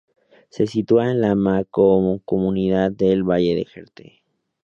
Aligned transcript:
Se 0.49 0.65
sitúa 0.65 1.11
en 1.11 1.21
la 1.21 1.35
mancomunidad 1.35 2.91
del 2.91 3.21
valle 3.21 3.53
del 3.53 3.67
Jerte. 3.67 4.23